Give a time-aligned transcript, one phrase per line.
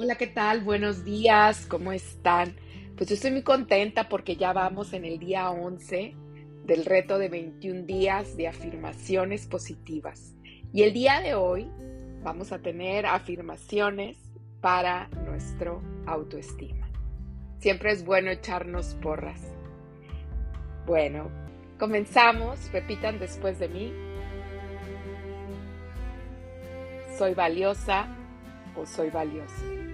[0.00, 0.60] Hola, ¿qué tal?
[0.60, 2.54] Buenos días, ¿cómo están?
[2.96, 6.14] Pues yo estoy muy contenta porque ya vamos en el día 11
[6.66, 10.36] del reto de 21 días de afirmaciones positivas.
[10.72, 11.68] Y el día de hoy
[12.22, 14.16] vamos a tener afirmaciones
[14.60, 16.88] para nuestro autoestima.
[17.58, 19.42] Siempre es bueno echarnos porras.
[20.86, 21.28] Bueno,
[21.76, 22.70] comenzamos.
[22.70, 23.92] Repitan después de mí.
[27.18, 28.06] Soy valiosa
[28.76, 29.87] o soy valioso.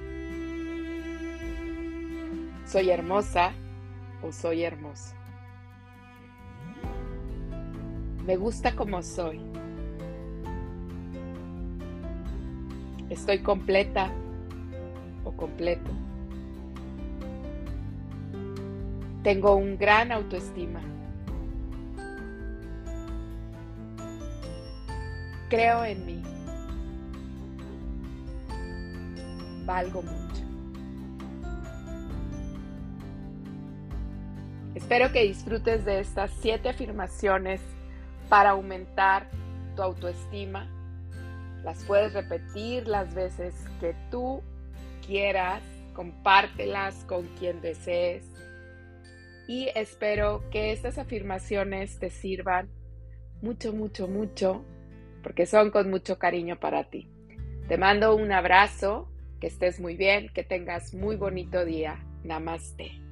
[2.67, 3.53] Soy hermosa
[4.23, 5.15] o soy hermoso.
[8.27, 9.41] Me gusta como soy.
[13.11, 14.11] Estoy completa
[15.25, 15.91] o completo.
[19.23, 20.81] Tengo un gran autoestima.
[25.51, 26.23] Creo en mí.
[29.67, 30.54] Valgo mucho.
[34.75, 37.61] Espero que disfrutes de estas siete afirmaciones
[38.29, 39.29] para aumentar
[39.77, 40.69] tu autoestima.
[41.63, 44.43] Las puedes repetir las veces que tú
[45.07, 45.63] quieras,
[45.95, 48.25] compártelas con quien desees
[49.47, 52.69] y espero que estas afirmaciones te sirvan
[53.43, 54.65] mucho, mucho, mucho,
[55.23, 57.11] porque son con mucho cariño para ti.
[57.69, 59.09] Te mando un abrazo,
[59.41, 62.03] que estés muy bien, que tengas muy bonito día.
[62.25, 63.04] Namaste.